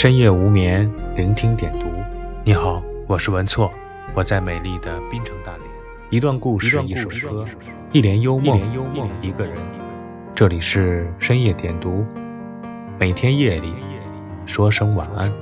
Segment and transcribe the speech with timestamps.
[0.00, 1.80] 深夜无眠，聆听点读。
[2.44, 3.68] 你好，我是文措，
[4.14, 5.68] 我在美丽的滨城大连。
[6.08, 7.44] 一段故事，一首歌，
[7.90, 8.60] 一帘幽梦，
[9.20, 9.56] 一个人。
[10.36, 12.06] 这里是深夜点读，
[12.96, 13.74] 每天夜里
[14.46, 15.32] 说声晚安。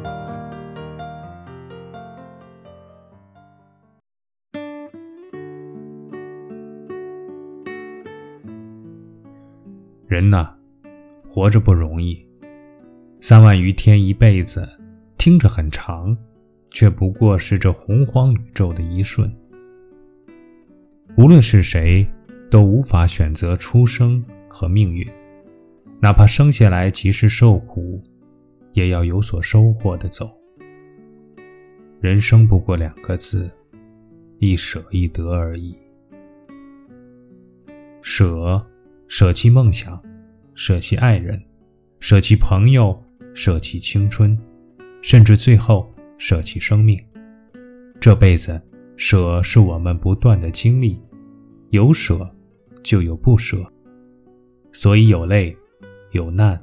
[10.06, 10.48] 人呐，
[11.28, 12.25] 活着不容易。
[13.20, 14.68] 三万余天，一辈子，
[15.16, 16.16] 听着很长，
[16.70, 19.30] 却不过是这洪荒宇宙的一瞬。
[21.16, 22.06] 无论是谁，
[22.50, 25.04] 都无法选择出生和命运，
[25.98, 28.00] 哪怕生下来即是受苦，
[28.74, 30.30] 也要有所收获的走。
[32.00, 33.50] 人生不过两个字：
[34.38, 35.76] 一舍一得而已。
[38.02, 38.64] 舍，
[39.08, 40.00] 舍弃梦想，
[40.54, 41.42] 舍弃爱人，
[41.98, 43.02] 舍弃朋友。
[43.36, 44.36] 舍弃青春，
[45.02, 46.98] 甚至最后舍弃生命。
[48.00, 48.58] 这辈子，
[48.96, 50.98] 舍是我们不断的经历，
[51.68, 52.26] 有舍
[52.82, 53.58] 就有不舍，
[54.72, 55.54] 所以有泪，
[56.12, 56.58] 有难，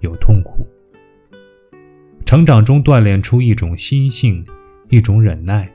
[0.00, 0.66] 有痛苦。
[2.24, 4.42] 成长中锻炼出一种心性，
[4.88, 5.70] 一种忍耐，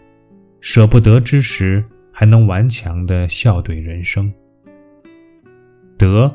[0.61, 4.33] 舍不得之时，还能顽强的笑对人生。
[5.95, 6.33] 得，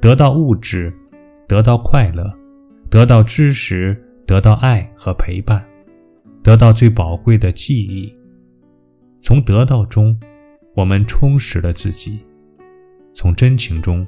[0.00, 0.96] 得到物质，
[1.48, 2.30] 得到快乐。
[2.88, 5.64] 得到知识，得到爱和陪伴，
[6.42, 8.12] 得到最宝贵的记忆。
[9.20, 10.18] 从得到中，
[10.74, 12.18] 我们充实了自己；
[13.12, 14.06] 从真情中，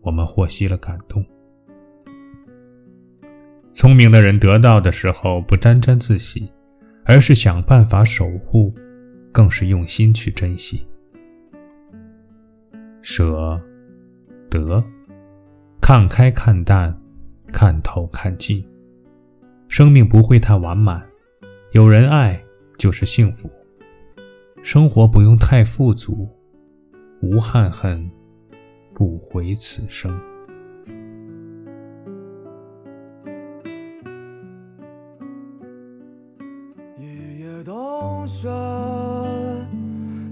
[0.00, 1.24] 我们获悉了感动。
[3.72, 6.50] 聪明的人得到的时候不沾沾自喜，
[7.04, 8.74] 而是想办法守护，
[9.30, 10.86] 更是用心去珍惜。
[13.02, 13.60] 舍，
[14.48, 14.82] 得，
[15.80, 16.99] 看开看淡。
[17.52, 18.64] 看透看尽，
[19.68, 21.02] 生命不会太完满，
[21.72, 22.42] 有人爱
[22.78, 23.50] 就是幸福。
[24.62, 26.28] 生活不用太富足，
[27.22, 28.10] 无憾恨，
[28.94, 30.10] 不悔此生。
[36.98, 38.48] 一夜冬雪，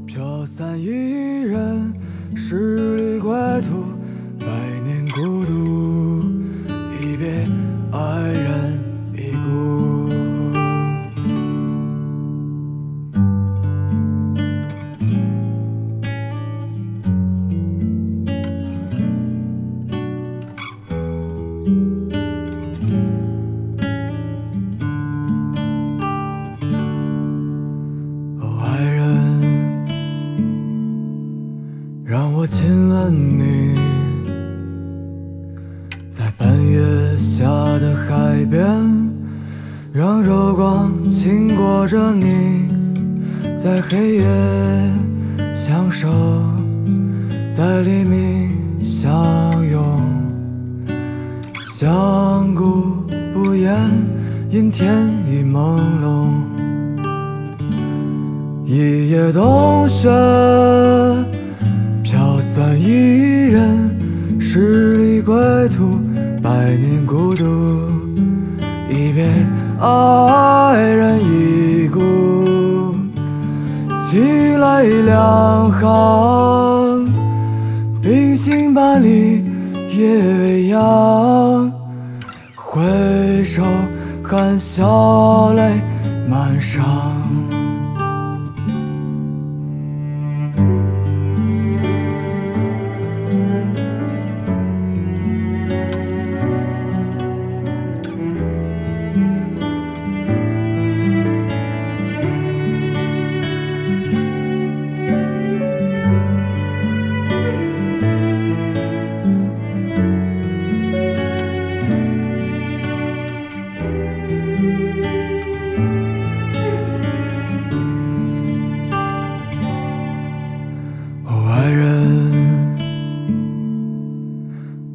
[0.06, 1.94] 飘散一人，
[2.36, 3.32] 十里归
[3.62, 3.97] 途，
[32.48, 33.74] 亲吻你。
[36.08, 38.66] 在半月下的海边，
[39.92, 42.66] 让柔光轻裹着你，
[43.54, 44.24] 在黑夜
[45.54, 46.08] 相守，
[47.52, 49.12] 在黎明相
[49.70, 50.02] 拥，
[51.62, 53.04] 相顾
[53.34, 53.76] 不言，
[54.48, 56.32] 因天已朦胧。
[58.64, 60.08] 一夜冬雪，
[62.58, 65.36] 飘散一人，十里归
[65.68, 66.00] 途。
[66.42, 67.44] 百年孤独，
[68.90, 69.28] 一别
[69.78, 72.96] 爱人已故，
[74.00, 77.08] 寄泪两行，
[78.02, 79.44] 冰心半里
[79.96, 81.70] 夜未央，
[82.56, 83.62] 回首
[84.24, 85.80] 含笑泪
[86.28, 86.80] 满裳。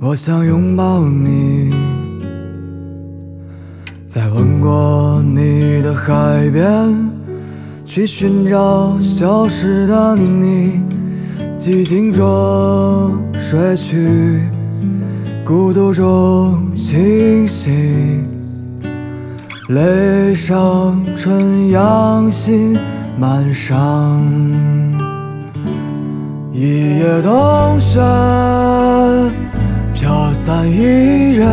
[0.05, 1.73] 我想拥抱你，
[4.05, 7.09] 在吻过你的海边，
[7.85, 10.81] 去寻找消失的你。
[11.57, 14.41] 寂静中睡去，
[15.45, 18.27] 孤独中清醒，
[19.69, 22.77] 泪上春阳心
[23.17, 24.21] 满伤，
[26.51, 28.01] 一夜冬雪。
[30.03, 31.47] 飘散一人，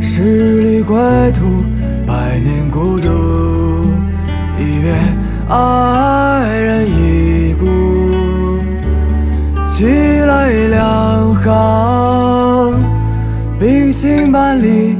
[0.00, 0.96] 十里归
[1.32, 1.64] 途，
[2.06, 3.08] 百年孤独。
[4.56, 4.94] 一别，
[5.48, 7.66] 爱人已故。
[9.64, 9.86] 寄
[10.20, 12.80] 来两行，
[13.58, 14.96] 冰心半里，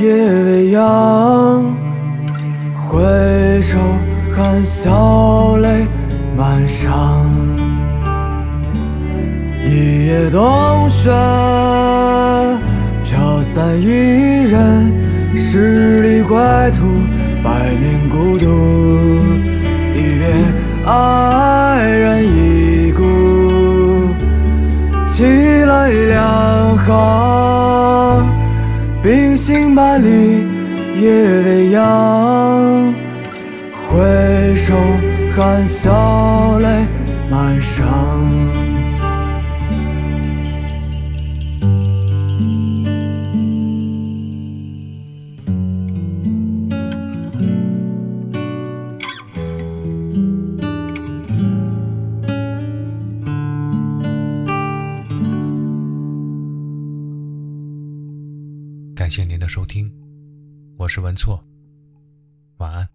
[0.00, 0.14] 夜
[0.44, 1.64] 未央。
[2.86, 3.76] 回首
[4.32, 5.84] 含笑泪
[6.36, 6.92] 满裳。
[9.66, 11.10] 一夜冬雪，
[13.14, 14.92] 飘散一人，
[15.36, 16.36] 十里归
[16.72, 16.82] 途，
[17.44, 18.44] 百年孤独。
[19.94, 20.26] 一别，
[20.84, 24.10] 爱人已故。
[25.06, 25.22] 寄
[25.64, 28.26] 来两行，
[29.00, 30.44] 冰心半里，
[31.00, 32.92] 夜未央。
[33.72, 34.74] 回首
[35.36, 36.68] 含笑泪
[37.30, 38.63] 满裳。
[59.04, 59.92] 感谢您的收听，
[60.78, 61.38] 我是文措，
[62.56, 62.93] 晚安。